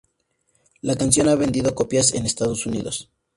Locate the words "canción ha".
0.95-1.35